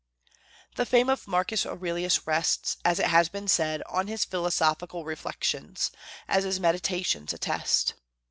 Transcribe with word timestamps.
The 0.77 0.85
fame 0.87 1.11
of 1.11 1.27
Marcus 1.27 1.63
Aurelius 1.63 2.25
rests, 2.25 2.75
as 2.83 2.97
it 2.97 3.05
has 3.09 3.29
been 3.29 3.47
said, 3.47 3.83
on 3.87 4.07
his 4.07 4.25
philosophical 4.25 5.05
reflections, 5.05 5.91
as 6.27 6.43
his 6.43 6.59
"Meditations" 6.59 7.33
attest. 7.33 7.93